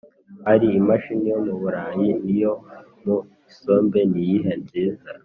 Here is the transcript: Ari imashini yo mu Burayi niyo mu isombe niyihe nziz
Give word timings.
Ari 0.51 0.67
imashini 0.79 1.25
yo 1.31 1.37
mu 1.45 1.53
Burayi 1.61 2.09
niyo 2.23 2.53
mu 3.03 3.17
isombe 3.51 3.99
niyihe 4.11 4.51
nziz 4.61 4.95